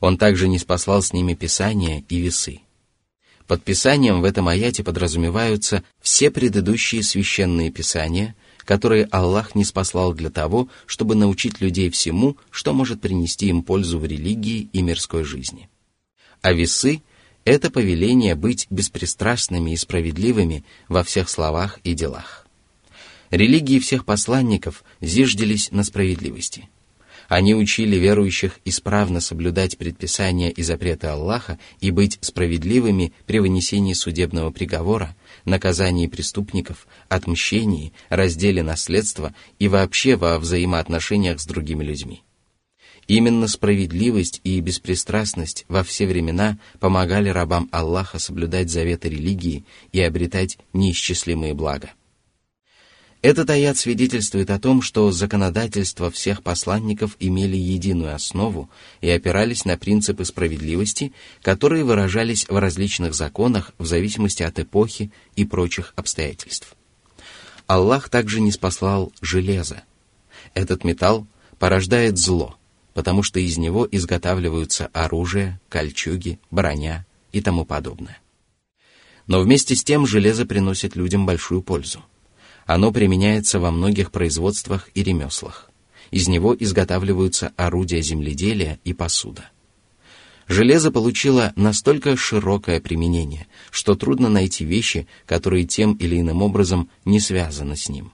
Он 0.00 0.16
также 0.16 0.46
не 0.48 0.58
спаслал 0.60 1.02
с 1.02 1.12
ними 1.12 1.34
Писания 1.34 2.04
и 2.08 2.18
весы. 2.20 2.60
Под 3.52 3.62
писанием 3.64 4.22
в 4.22 4.24
этом 4.24 4.48
аяте 4.48 4.82
подразумеваются 4.82 5.84
все 6.00 6.30
предыдущие 6.30 7.02
священные 7.02 7.70
писания, 7.70 8.34
которые 8.64 9.04
Аллах 9.10 9.54
не 9.54 9.66
спаслал 9.66 10.14
для 10.14 10.30
того, 10.30 10.68
чтобы 10.86 11.16
научить 11.16 11.60
людей 11.60 11.90
всему, 11.90 12.38
что 12.50 12.72
может 12.72 13.02
принести 13.02 13.48
им 13.48 13.62
пользу 13.62 13.98
в 13.98 14.06
религии 14.06 14.70
и 14.72 14.80
мирской 14.80 15.22
жизни. 15.24 15.68
А 16.40 16.54
весы– 16.54 17.02
это 17.44 17.70
повеление 17.70 18.36
быть 18.36 18.68
беспристрастными 18.70 19.72
и 19.72 19.76
справедливыми 19.76 20.64
во 20.88 21.04
всех 21.04 21.28
словах 21.28 21.78
и 21.84 21.92
делах. 21.92 22.46
Религии 23.28 23.80
всех 23.80 24.06
посланников 24.06 24.82
зиждились 25.02 25.70
на 25.72 25.84
справедливости– 25.84 26.70
они 27.32 27.54
учили 27.54 27.96
верующих 27.96 28.60
исправно 28.66 29.20
соблюдать 29.22 29.78
предписания 29.78 30.50
и 30.50 30.62
запреты 30.62 31.06
Аллаха 31.06 31.58
и 31.80 31.90
быть 31.90 32.18
справедливыми 32.20 33.14
при 33.24 33.38
вынесении 33.38 33.94
судебного 33.94 34.50
приговора, 34.50 35.16
наказании 35.46 36.08
преступников, 36.08 36.86
отмщении, 37.08 37.94
разделе 38.10 38.62
наследства 38.62 39.34
и 39.58 39.66
вообще 39.68 40.16
во 40.16 40.38
взаимоотношениях 40.38 41.40
с 41.40 41.46
другими 41.46 41.82
людьми. 41.82 42.22
Именно 43.08 43.48
справедливость 43.48 44.42
и 44.44 44.60
беспристрастность 44.60 45.64
во 45.68 45.82
все 45.84 46.06
времена 46.06 46.58
помогали 46.80 47.30
рабам 47.30 47.66
Аллаха 47.72 48.18
соблюдать 48.18 48.68
заветы 48.68 49.08
религии 49.08 49.64
и 49.92 50.02
обретать 50.02 50.58
неисчислимые 50.74 51.54
блага. 51.54 51.92
Этот 53.22 53.48
аят 53.50 53.76
свидетельствует 53.78 54.50
о 54.50 54.58
том, 54.58 54.82
что 54.82 55.12
законодательства 55.12 56.10
всех 56.10 56.42
посланников 56.42 57.16
имели 57.20 57.54
единую 57.56 58.16
основу 58.16 58.68
и 59.00 59.08
опирались 59.10 59.64
на 59.64 59.78
принципы 59.78 60.24
справедливости, 60.24 61.12
которые 61.40 61.84
выражались 61.84 62.48
в 62.48 62.58
различных 62.58 63.14
законах 63.14 63.70
в 63.78 63.86
зависимости 63.86 64.42
от 64.42 64.58
эпохи 64.58 65.12
и 65.36 65.44
прочих 65.44 65.92
обстоятельств. 65.94 66.74
Аллах 67.68 68.08
также 68.08 68.40
не 68.40 68.50
спаслал 68.50 69.12
железо. 69.22 69.84
Этот 70.54 70.82
металл 70.82 71.24
порождает 71.60 72.18
зло, 72.18 72.58
потому 72.92 73.22
что 73.22 73.38
из 73.38 73.56
него 73.56 73.86
изготавливаются 73.88 74.86
оружие, 74.92 75.60
кольчуги, 75.68 76.40
броня 76.50 77.06
и 77.30 77.40
тому 77.40 77.64
подобное. 77.64 78.20
Но 79.28 79.40
вместе 79.40 79.76
с 79.76 79.84
тем 79.84 80.08
железо 80.08 80.44
приносит 80.44 80.96
людям 80.96 81.24
большую 81.24 81.62
пользу– 81.62 82.02
оно 82.72 82.90
применяется 82.90 83.60
во 83.60 83.70
многих 83.70 84.10
производствах 84.10 84.88
и 84.94 85.02
ремеслах. 85.02 85.70
Из 86.10 86.26
него 86.26 86.56
изготавливаются 86.58 87.52
орудия 87.58 88.00
земледелия 88.00 88.80
и 88.82 88.94
посуда. 88.94 89.50
Железо 90.48 90.90
получило 90.90 91.52
настолько 91.54 92.16
широкое 92.16 92.80
применение, 92.80 93.46
что 93.70 93.94
трудно 93.94 94.30
найти 94.30 94.64
вещи, 94.64 95.06
которые 95.26 95.66
тем 95.66 95.92
или 95.96 96.18
иным 96.20 96.40
образом 96.40 96.88
не 97.04 97.20
связаны 97.20 97.76
с 97.76 97.90
ним. 97.90 98.10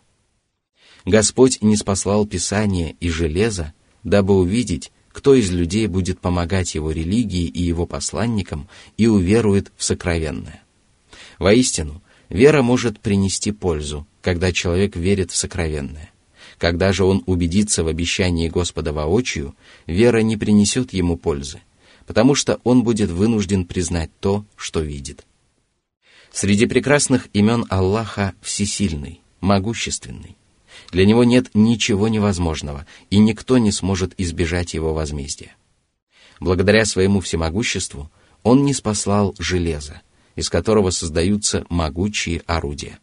Господь 1.04 1.58
не 1.62 1.76
спаслал 1.76 2.26
Писание 2.26 2.96
и 2.98 3.10
железо, 3.10 3.72
дабы 4.02 4.34
увидеть, 4.34 4.90
кто 5.12 5.34
из 5.36 5.52
людей 5.52 5.86
будет 5.86 6.18
помогать 6.18 6.74
его 6.74 6.90
религии 6.90 7.44
и 7.46 7.62
его 7.62 7.86
посланникам 7.86 8.68
и 8.96 9.06
уверует 9.06 9.70
в 9.76 9.84
сокровенное. 9.84 10.64
Воистину, 11.38 12.02
вера 12.28 12.62
может 12.62 12.98
принести 12.98 13.52
пользу, 13.52 14.04
когда 14.28 14.52
человек 14.52 14.94
верит 14.94 15.30
в 15.30 15.36
сокровенное. 15.36 16.10
Когда 16.58 16.92
же 16.92 17.02
он 17.06 17.22
убедится 17.24 17.82
в 17.82 17.88
обещании 17.88 18.50
Господа 18.50 18.92
воочию, 18.92 19.56
вера 19.86 20.18
не 20.18 20.36
принесет 20.36 20.92
ему 20.92 21.16
пользы, 21.16 21.62
потому 22.06 22.34
что 22.34 22.60
он 22.62 22.82
будет 22.82 23.08
вынужден 23.08 23.64
признать 23.64 24.10
то, 24.20 24.44
что 24.54 24.80
видит. 24.80 25.24
Среди 26.30 26.66
прекрасных 26.66 27.28
имен 27.32 27.64
Аллаха 27.70 28.34
всесильный, 28.42 29.22
могущественный. 29.40 30.36
Для 30.90 31.06
него 31.06 31.24
нет 31.24 31.46
ничего 31.54 32.08
невозможного, 32.08 32.84
и 33.08 33.18
никто 33.18 33.56
не 33.56 33.72
сможет 33.72 34.12
избежать 34.18 34.74
его 34.74 34.92
возмездия. 34.92 35.56
Благодаря 36.38 36.84
своему 36.84 37.20
всемогуществу 37.20 38.10
он 38.42 38.66
не 38.66 38.74
спаслал 38.74 39.34
железо, 39.38 40.02
из 40.36 40.50
которого 40.50 40.90
создаются 40.90 41.64
могучие 41.70 42.42
орудия. 42.44 42.98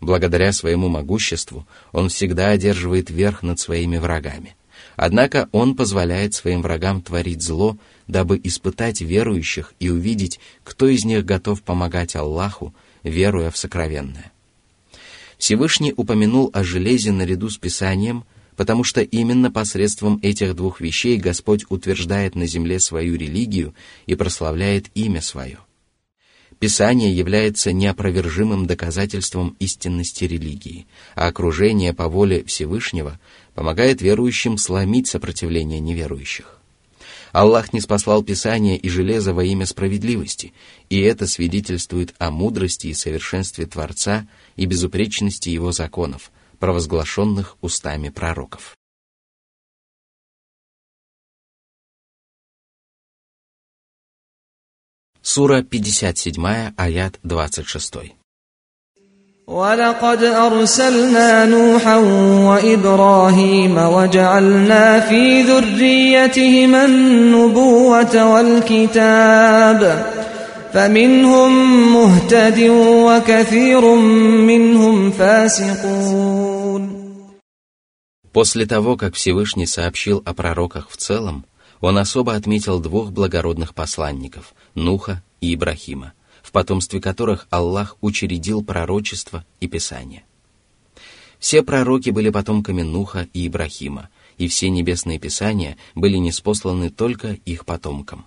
Благодаря 0.00 0.52
своему 0.52 0.88
могуществу 0.88 1.66
он 1.92 2.08
всегда 2.08 2.50
одерживает 2.50 3.10
верх 3.10 3.42
над 3.42 3.58
своими 3.58 3.96
врагами. 3.96 4.54
Однако 4.96 5.48
он 5.52 5.74
позволяет 5.74 6.34
своим 6.34 6.62
врагам 6.62 7.02
творить 7.02 7.42
зло, 7.42 7.76
дабы 8.08 8.40
испытать 8.42 9.00
верующих 9.00 9.74
и 9.80 9.90
увидеть, 9.90 10.38
кто 10.64 10.86
из 10.88 11.04
них 11.04 11.24
готов 11.24 11.62
помогать 11.62 12.14
Аллаху, 12.16 12.74
веруя 13.02 13.50
в 13.50 13.56
сокровенное. 13.56 14.32
Всевышний 15.38 15.92
упомянул 15.96 16.50
о 16.54 16.64
железе 16.64 17.12
наряду 17.12 17.50
с 17.50 17.58
Писанием, 17.58 18.24
потому 18.56 18.84
что 18.84 19.02
именно 19.02 19.50
посредством 19.50 20.18
этих 20.22 20.54
двух 20.56 20.80
вещей 20.80 21.18
Господь 21.18 21.66
утверждает 21.68 22.34
на 22.34 22.46
земле 22.46 22.80
свою 22.80 23.16
религию 23.16 23.74
и 24.06 24.14
прославляет 24.14 24.86
имя 24.94 25.20
свое. 25.20 25.58
Писание 26.58 27.14
является 27.14 27.70
неопровержимым 27.72 28.66
доказательством 28.66 29.56
истинности 29.58 30.24
религии, 30.24 30.86
а 31.14 31.26
окружение 31.26 31.92
по 31.92 32.08
воле 32.08 32.44
Всевышнего 32.44 33.20
помогает 33.54 34.00
верующим 34.00 34.56
сломить 34.56 35.06
сопротивление 35.06 35.80
неверующих. 35.80 36.58
Аллах 37.32 37.74
не 37.74 37.82
спаслал 37.82 38.22
Писание 38.22 38.78
и 38.78 38.88
железо 38.88 39.34
во 39.34 39.44
имя 39.44 39.66
справедливости, 39.66 40.54
и 40.88 40.98
это 41.00 41.26
свидетельствует 41.26 42.14
о 42.18 42.30
мудрости 42.30 42.86
и 42.86 42.94
совершенстве 42.94 43.66
Творца 43.66 44.26
и 44.56 44.64
безупречности 44.64 45.50
Его 45.50 45.72
законов, 45.72 46.30
провозглашенных 46.58 47.58
устами 47.60 48.08
пророков. 48.08 48.74
Сура 55.34 55.62
57, 55.62 56.72
аят 56.76 57.18
26. 57.24 57.96
ولقد 59.48 60.22
أرسلنا 60.24 61.44
نوحا 61.46 61.96
وإبراهيم 62.46 63.78
وجعلنا 63.78 65.00
في 65.00 65.42
ذريتهما 65.42 66.84
النبوة 66.84 68.24
والكتاب 68.32 70.06
فمنهم 70.72 71.52
مهتد 71.94 72.60
وكثير 73.08 73.94
منهم 74.46 75.10
فاسقون 75.10 76.96
После 78.42 78.64
того, 78.66 78.96
как 78.98 79.14
Всевышний 79.16 79.64
сообщил 79.66 80.22
о 80.26 80.32
пророках 80.34 80.88
в 80.90 80.96
целом, 80.98 81.44
он 81.80 81.98
особо 81.98 82.34
отметил 82.34 82.80
двух 82.80 83.10
благородных 83.10 83.74
посланников– 83.74 84.54
Нуха 84.74 85.22
и 85.40 85.54
Ибрахима, 85.54 86.12
в 86.42 86.52
потомстве 86.52 87.00
которых 87.00 87.46
Аллах 87.50 87.96
учредил 88.00 88.62
пророчество 88.64 89.44
и 89.60 89.68
Писание. 89.68 90.24
Все 91.38 91.62
пророки 91.62 92.10
были 92.10 92.30
потомками 92.30 92.82
Нуха 92.82 93.28
и 93.32 93.46
Ибрахима, 93.46 94.08
и 94.38 94.48
все 94.48 94.68
небесные 94.70 95.18
писания 95.18 95.76
были 95.94 96.16
неспосланы 96.18 96.90
только 96.90 97.38
их 97.46 97.64
потомкам. 97.64 98.26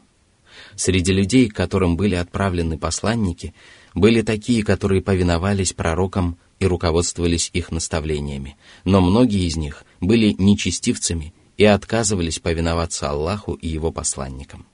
Среди 0.75 1.13
людей, 1.13 1.49
к 1.49 1.55
которым 1.55 1.97
были 1.97 2.15
отправлены 2.15 2.77
посланники, 2.77 3.53
были 3.93 4.21
такие, 4.21 4.63
которые 4.63 5.01
повиновались 5.03 5.73
пророкам 5.73 6.37
и 6.59 6.65
руководствовались 6.65 7.49
их 7.53 7.71
наставлениями, 7.71 8.57
но 8.85 9.01
многие 9.01 9.47
из 9.47 9.55
них 9.55 9.83
были 10.01 10.35
нечестивцами 10.37 11.33
и 11.59 11.65
отказывались 11.65 12.39
повиноваться 12.39 13.09
Аллаху 13.09 13.53
и 13.53 13.67
его 13.67 13.91
посланникам. 13.91 14.65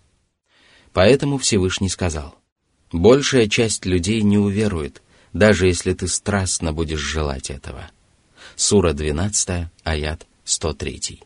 Поэтому 0.93 1.39
Всевышний 1.39 1.89
сказал, 1.89 2.37
«Большая 2.91 3.49
часть 3.49 3.87
людей 3.87 4.21
не 4.21 4.37
уверует, 4.37 5.01
даже 5.33 5.65
если 5.65 5.95
ты 5.95 6.07
страстно 6.07 6.73
будешь 6.73 6.99
желать 6.99 7.49
этого». 7.49 7.89
Сура 8.55 8.93
12, 8.93 9.71
аят 9.83 10.27
103. 10.43 11.23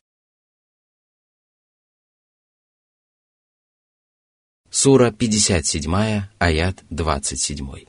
Сура 4.72 5.12
57, 5.12 6.22
аят 6.40 6.80
27. 6.90 7.89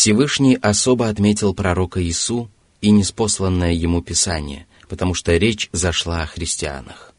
Всевышний 0.00 0.54
особо 0.54 1.08
отметил 1.08 1.54
пророка 1.54 2.00
Иису 2.00 2.48
и 2.80 2.92
неспосланное 2.92 3.72
ему 3.72 4.00
Писание, 4.00 4.64
потому 4.88 5.12
что 5.12 5.36
речь 5.36 5.68
зашла 5.72 6.22
о 6.22 6.26
христианах. 6.26 7.12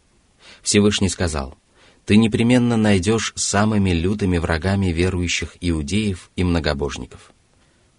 Всевышний 0.64 1.10
сказал, 1.10 1.58
«Ты 2.06 2.16
непременно 2.16 2.78
найдешь 2.78 3.34
самыми 3.36 3.90
лютыми 3.90 4.38
врагами 4.38 4.94
верующих 4.94 5.58
иудеев 5.60 6.32
и 6.38 6.46
многобожников. 6.46 7.34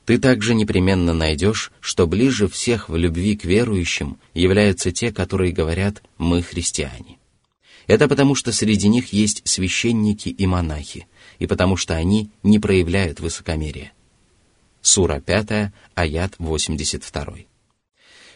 Ты 0.07 0.17
также 0.17 0.55
непременно 0.55 1.13
найдешь, 1.13 1.73
что 1.81 2.07
ближе 2.07 2.49
всех 2.49 2.89
в 2.89 2.97
любви 2.97 3.37
к 3.37 3.45
верующим 3.45 4.17
являются 4.33 4.93
те, 4.93 5.13
которые 5.13 5.53
говорят 5.53 6.03
«мы 6.17 6.41
христиане». 6.41 7.19
Это 7.87 8.09
потому, 8.09 8.35
что 8.35 8.51
среди 8.51 8.89
них 8.89 9.13
есть 9.13 9.43
священники 9.45 10.31
и 10.31 10.47
монахи, 10.47 11.07
и 11.39 11.47
потому 11.47 11.77
что 11.77 11.95
они 11.95 12.31
не 12.43 12.59
проявляют 12.59 13.21
высокомерия– 13.21 13.93
Сура 14.83 15.21
5, 15.21 15.73
аят 15.95 16.35
82. 16.39 17.27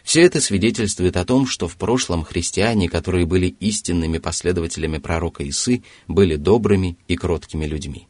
Все 0.03 0.21
это 0.21 0.39
свидетельствует 0.39 1.17
о 1.17 1.25
том, 1.25 1.47
что 1.47 1.67
в 1.67 1.75
прошлом 1.77 2.23
христиане, 2.23 2.87
которые 2.87 3.25
были 3.25 3.47
истинными 3.59 4.19
последователями 4.19 4.99
пророка 4.99 5.47
Исы, 5.49 5.81
были 6.07 6.35
добрыми 6.35 6.97
и 7.07 7.15
кроткими 7.15 7.65
людьми. 7.65 8.07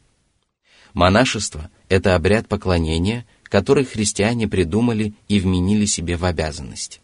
Монашество– 0.92 1.70
это 1.88 2.14
обряд 2.14 2.46
поклонения, 2.48 3.24
который 3.44 3.86
христиане 3.86 4.46
придумали 4.48 5.14
и 5.28 5.40
вменили 5.40 5.86
себе 5.86 6.18
в 6.18 6.24
обязанность. 6.26 7.00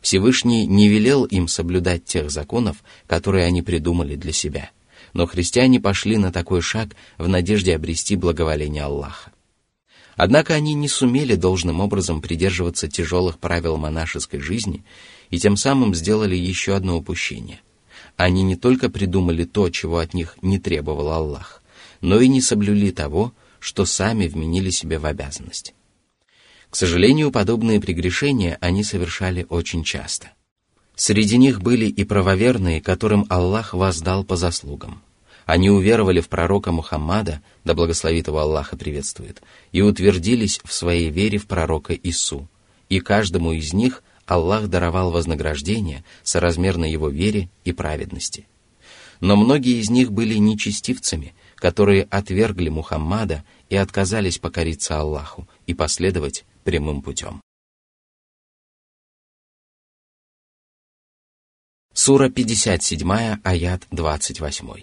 Всевышний 0.00 0.66
не 0.66 0.88
велел 0.88 1.24
им 1.24 1.46
соблюдать 1.46 2.04
тех 2.04 2.28
законов, 2.30 2.78
которые 3.06 3.46
они 3.46 3.62
придумали 3.62 4.16
для 4.16 4.32
себя. 4.32 4.70
Но 5.12 5.26
христиане 5.26 5.80
пошли 5.80 6.18
на 6.18 6.32
такой 6.32 6.60
шаг 6.62 6.90
в 7.18 7.28
надежде 7.28 7.76
обрести 7.76 8.16
благоволение 8.16 8.82
Аллаха. 8.82 9.30
Однако 10.16 10.54
они 10.54 10.72
не 10.72 10.88
сумели 10.88 11.34
должным 11.34 11.80
образом 11.80 12.22
придерживаться 12.22 12.88
тяжелых 12.88 13.38
правил 13.38 13.76
монашеской 13.76 14.40
жизни 14.40 14.82
и 15.30 15.38
тем 15.38 15.56
самым 15.58 15.94
сделали 15.94 16.34
еще 16.34 16.74
одно 16.74 16.96
упущение. 16.96 17.60
Они 18.16 18.42
не 18.42 18.56
только 18.56 18.88
придумали 18.88 19.44
то, 19.44 19.68
чего 19.68 19.98
от 19.98 20.14
них 20.14 20.38
не 20.40 20.58
требовал 20.58 21.12
Аллах, 21.12 21.62
но 22.00 22.18
и 22.18 22.28
не 22.28 22.40
соблюли 22.40 22.90
того, 22.92 23.32
что 23.60 23.84
сами 23.84 24.26
вменили 24.26 24.70
себе 24.70 24.98
в 24.98 25.04
обязанность. 25.04 25.74
К 26.70 26.76
сожалению, 26.76 27.30
подобные 27.30 27.78
прегрешения 27.80 28.56
они 28.62 28.84
совершали 28.84 29.44
очень 29.50 29.84
часто. 29.84 30.28
Среди 30.94 31.36
них 31.36 31.60
были 31.60 31.86
и 31.86 32.04
правоверные, 32.04 32.80
которым 32.80 33.26
Аллах 33.28 33.74
воздал 33.74 34.24
по 34.24 34.36
заслугам– 34.36 35.02
они 35.46 35.70
уверовали 35.70 36.20
в 36.20 36.28
пророка 36.28 36.72
Мухаммада, 36.72 37.40
да 37.64 37.72
благословит 37.72 38.26
его 38.26 38.40
Аллаха 38.40 38.76
приветствует, 38.76 39.42
и 39.70 39.80
утвердились 39.80 40.60
в 40.64 40.72
своей 40.72 41.08
вере 41.08 41.38
в 41.38 41.46
пророка 41.46 41.94
Ису. 41.94 42.48
И 42.88 42.98
каждому 42.98 43.52
из 43.52 43.72
них 43.72 44.02
Аллах 44.26 44.66
даровал 44.66 45.12
вознаграждение 45.12 46.04
соразмерно 46.24 46.84
его 46.84 47.08
вере 47.08 47.48
и 47.64 47.72
праведности. 47.72 48.46
Но 49.20 49.36
многие 49.36 49.78
из 49.80 49.88
них 49.88 50.10
были 50.10 50.34
нечестивцами, 50.34 51.32
которые 51.54 52.02
отвергли 52.10 52.68
Мухаммада 52.68 53.44
и 53.70 53.76
отказались 53.76 54.38
покориться 54.38 54.98
Аллаху 55.00 55.48
и 55.68 55.74
последовать 55.74 56.44
прямым 56.64 57.02
путем. 57.02 57.40
Сура 61.94 62.30
57, 62.30 63.38
аят 63.44 63.86
28. 63.92 64.82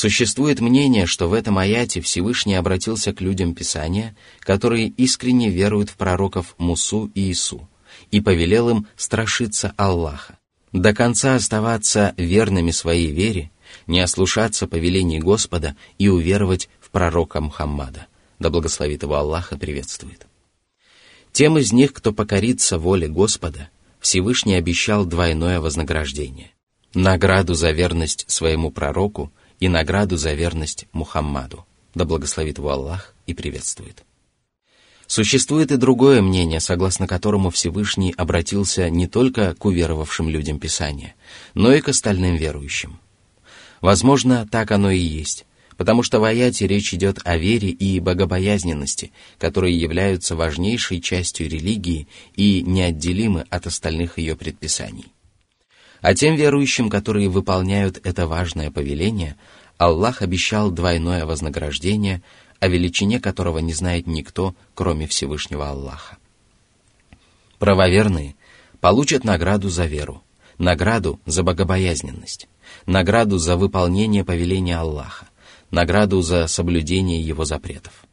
Существует 0.00 0.60
мнение, 0.60 1.04
что 1.04 1.28
в 1.28 1.34
этом 1.34 1.58
аяте 1.58 2.00
Всевышний 2.00 2.54
обратился 2.54 3.12
к 3.12 3.20
людям 3.20 3.54
Писания, 3.54 4.16
которые 4.38 4.88
искренне 4.88 5.50
веруют 5.50 5.90
в 5.90 5.96
пророков 5.98 6.54
Мусу 6.56 7.10
и 7.14 7.30
Ису, 7.30 7.68
и 8.10 8.22
повелел 8.22 8.70
им 8.70 8.86
страшиться 8.96 9.74
Аллаха, 9.76 10.38
до 10.72 10.94
конца 10.94 11.34
оставаться 11.34 12.14
верными 12.16 12.70
своей 12.70 13.10
вере, 13.12 13.50
не 13.86 14.00
ослушаться 14.00 14.66
повелений 14.66 15.18
Господа 15.18 15.76
и 15.98 16.08
уверовать 16.08 16.70
в 16.80 16.88
пророка 16.88 17.42
Мухаммада. 17.42 18.06
Да 18.38 18.48
благословит 18.48 19.02
его 19.02 19.16
Аллаха 19.16 19.58
приветствует. 19.58 20.26
Тем 21.30 21.58
из 21.58 21.74
них, 21.74 21.92
кто 21.92 22.14
покорится 22.14 22.78
воле 22.78 23.06
Господа, 23.06 23.68
Всевышний 24.00 24.54
обещал 24.54 25.04
двойное 25.04 25.60
вознаграждение. 25.60 26.52
Награду 26.94 27.52
за 27.52 27.70
верность 27.72 28.24
своему 28.28 28.70
пророку– 28.70 29.30
и 29.60 29.68
награду 29.68 30.16
за 30.16 30.32
верность 30.32 30.86
Мухаммаду. 30.92 31.64
Да 31.94 32.04
благословит 32.06 32.58
его 32.58 32.70
Аллах 32.70 33.14
и 33.26 33.34
приветствует. 33.34 34.02
Существует 35.06 35.70
и 35.72 35.76
другое 35.76 36.22
мнение, 36.22 36.60
согласно 36.60 37.06
которому 37.06 37.50
Всевышний 37.50 38.14
обратился 38.16 38.88
не 38.90 39.06
только 39.06 39.54
к 39.56 39.64
уверовавшим 39.64 40.28
людям 40.28 40.58
Писания, 40.58 41.14
но 41.54 41.72
и 41.72 41.80
к 41.80 41.88
остальным 41.88 42.36
верующим. 42.36 42.98
Возможно, 43.80 44.46
так 44.50 44.70
оно 44.70 44.90
и 44.90 44.98
есть, 44.98 45.46
потому 45.76 46.04
что 46.04 46.20
в 46.20 46.24
аяте 46.24 46.68
речь 46.68 46.94
идет 46.94 47.18
о 47.24 47.36
вере 47.38 47.70
и 47.70 47.98
богобоязненности, 47.98 49.10
которые 49.38 49.76
являются 49.78 50.36
важнейшей 50.36 51.00
частью 51.00 51.48
религии 51.48 52.06
и 52.36 52.62
неотделимы 52.62 53.46
от 53.50 53.66
остальных 53.66 54.16
ее 54.18 54.36
предписаний. 54.36 55.06
А 56.00 56.14
тем 56.14 56.34
верующим, 56.34 56.88
которые 56.90 57.28
выполняют 57.28 58.00
это 58.04 58.26
важное 58.26 58.70
повеление, 58.70 59.36
Аллах 59.78 60.22
обещал 60.22 60.70
двойное 60.70 61.26
вознаграждение, 61.26 62.22
о 62.58 62.68
величине 62.68 63.20
которого 63.20 63.58
не 63.58 63.72
знает 63.72 64.06
никто, 64.06 64.54
кроме 64.74 65.06
Всевышнего 65.06 65.68
Аллаха. 65.70 66.16
Правоверные 67.58 68.34
получат 68.80 69.24
награду 69.24 69.68
за 69.70 69.84
веру, 69.86 70.22
награду 70.58 71.20
за 71.26 71.42
богобоязненность, 71.42 72.48
награду 72.86 73.36
за 73.38 73.56
выполнение 73.56 74.24
повеления 74.24 74.76
Аллаха, 74.78 75.26
награду 75.70 76.20
за 76.22 76.46
соблюдение 76.46 77.20
его 77.22 77.44
запретов. 77.46 78.04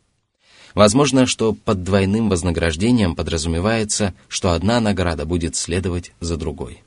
Возможно, 0.74 1.26
что 1.26 1.54
под 1.54 1.84
двойным 1.84 2.30
вознаграждением 2.30 3.16
подразумевается, 3.16 4.14
что 4.30 4.52
одна 4.52 4.80
награда 4.82 5.26
будет 5.26 5.56
следовать 5.56 6.12
за 6.20 6.38
другой 6.38 6.84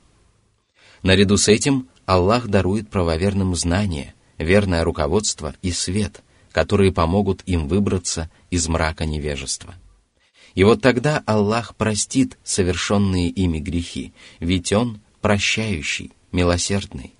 Наряду 1.03 1.37
с 1.37 1.47
этим 1.47 1.87
Аллах 2.05 2.47
дарует 2.47 2.89
правоверным 2.89 3.55
знание, 3.55 4.13
верное 4.37 4.83
руководство 4.83 5.55
и 5.63 5.71
свет, 5.71 6.21
которые 6.51 6.91
помогут 6.91 7.41
им 7.47 7.67
выбраться 7.67 8.29
из 8.51 8.67
мрака 8.67 9.05
невежества. 9.05 9.73
И 10.53 10.63
вот 10.63 10.81
тогда 10.81 11.23
Аллах 11.25 11.75
простит 11.75 12.37
совершенные 12.43 13.29
ими 13.29 13.57
грехи, 13.59 14.13
ведь 14.39 14.71
Он 14.73 14.99
прощающий, 15.21 16.11
милосердный. 16.31 17.13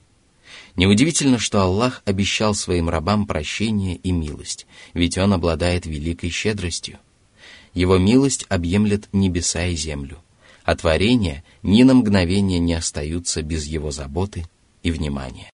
Неудивительно, 0.75 1.39
что 1.39 1.61
Аллах 1.61 2.01
обещал 2.05 2.53
своим 2.53 2.87
рабам 2.87 3.25
прощение 3.25 3.95
и 3.95 4.11
милость, 4.11 4.67
ведь 4.93 5.17
Он 5.17 5.33
обладает 5.33 5.85
великой 5.87 6.29
щедростью. 6.29 6.99
Его 7.73 7.97
милость 7.97 8.45
объемлет 8.49 9.07
небеса 9.11 9.65
и 9.65 9.75
землю– 9.75 10.17
а 10.71 10.75
творения 10.75 11.43
ни 11.63 11.83
на 11.83 11.93
мгновение 11.93 12.59
не 12.59 12.75
остаются 12.75 13.41
без 13.43 13.65
его 13.65 13.91
заботы 13.91 14.45
и 14.83 14.91
внимания. 14.91 15.49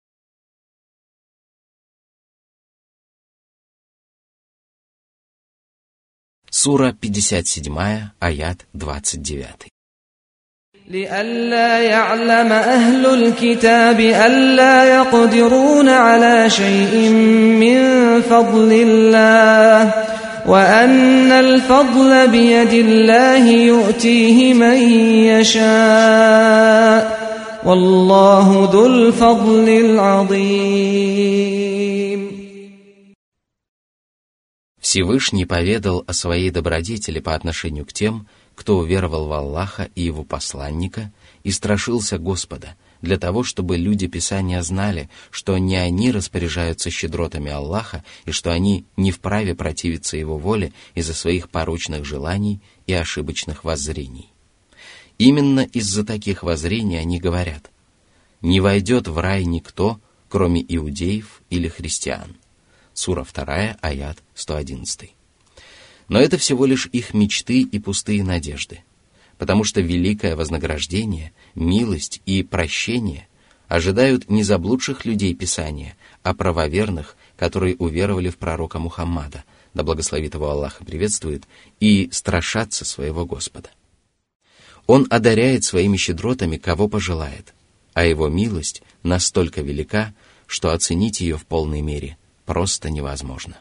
Сура 6.50 6.92
57, 6.92 8.11
аят 8.20 8.59
29. 8.72 9.48
لئلا 10.88 11.83
يعلم 11.83 12.53
أهل 12.53 13.07
الكتاب 13.07 14.00
ألا 14.00 14.85
يقدرون 14.96 15.88
على 15.88 16.50
شيء 16.50 17.11
من 17.62 17.79
فضل 18.20 18.72
الله 18.72 19.94
وأن 20.47 21.33
الفضل 21.33 22.29
بيد 22.29 22.73
الله 22.73 23.51
يؤتيه 23.51 24.55
من 24.55 24.77
يشاء 25.25 27.03
والله 27.65 28.69
ذو 28.73 28.87
الفضل 28.87 29.69
العظيم 29.69 31.65
Всевышний 34.79 35.45
поведал 35.45 36.05
о 36.07 36.13
своей 36.13 36.51
добродетели 36.51 37.19
по 37.19 37.35
отношению 37.35 37.85
к 37.85 37.93
тем, 37.93 38.29
кто 38.55 38.77
уверовал 38.77 39.27
в 39.27 39.33
Аллаха 39.33 39.89
и 39.97 40.03
его 40.03 40.23
посланника 40.25 41.11
и 41.43 41.51
страшился 41.53 42.19
Господа– 42.19 42.77
для 43.05 43.19
того, 43.19 43.45
чтобы 43.45 43.77
люди 43.77 44.09
Писания 44.09 44.61
знали, 44.62 45.09
что 45.31 45.57
не 45.59 45.77
они 45.77 46.11
распоряжаются 46.11 46.90
щедротами 46.90 47.53
Аллаха 47.53 48.03
и 48.25 48.33
что 48.33 48.51
они 48.51 48.85
не 48.97 49.12
вправе 49.12 49.55
противиться 49.55 50.17
Его 50.17 50.38
воле 50.38 50.73
из-за 50.95 51.14
своих 51.14 51.49
порочных 51.51 52.05
желаний 52.05 52.61
и 52.87 52.93
ошибочных 52.95 53.62
воззрений. 53.62 54.31
Именно 55.19 55.61
из-за 55.61 56.05
таких 56.05 56.43
воззрений 56.43 56.99
они 56.99 57.21
говорят 57.21 57.71
«Не 58.40 58.61
войдет 58.61 59.07
в 59.07 59.19
рай 59.19 59.45
никто, 59.45 60.01
кроме 60.29 60.64
иудеев 60.67 61.43
или 61.51 61.69
христиан». 61.69 62.35
Сура 62.95 63.25
2, 63.33 63.77
аят 63.81 64.19
111. 64.35 65.12
Но 66.09 66.21
это 66.21 66.37
всего 66.38 66.67
лишь 66.67 66.87
их 66.93 67.14
мечты 67.14 67.61
и 67.62 67.79
пустые 67.79 68.25
надежды– 68.25 68.81
потому 69.45 69.63
что 69.65 69.83
великое 69.83 70.37
вознаграждение, 70.37 71.35
милость 71.55 72.23
и 72.25 72.43
прощение 72.43 73.29
ожидают 73.69 74.31
не 74.31 74.43
заблудших 74.43 75.05
людей 75.05 75.35
Писания, 75.35 75.99
а 76.23 76.33
правоверных, 76.33 77.15
которые 77.37 77.77
уверовали 77.77 78.31
в 78.31 78.39
пророка 78.39 78.79
Мухаммада, 78.79 79.45
да 79.75 79.83
благословит 79.83 80.33
его 80.33 80.49
Аллах 80.49 80.81
и 80.81 80.85
приветствует, 80.87 81.45
и 81.79 82.09
страшатся 82.11 82.87
своего 82.87 83.27
Господа. 83.27 83.69
Он 84.87 85.07
одаряет 85.11 85.63
своими 85.65 85.99
щедротами, 85.99 86.57
кого 86.57 86.89
пожелает, 86.89 87.53
а 87.93 88.07
его 88.07 88.29
милость 88.29 88.83
настолько 89.03 89.61
велика, 89.61 90.15
что 90.47 90.71
оценить 90.71 91.21
ее 91.21 91.37
в 91.37 91.45
полной 91.45 91.83
мере 91.83 92.17
просто 92.47 92.89
невозможно. 92.89 93.59